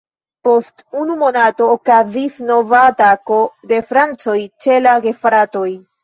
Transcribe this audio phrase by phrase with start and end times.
[0.47, 3.37] Post unu monato okazis nova atako
[3.73, 5.67] de francoj ĉe la gefratoj.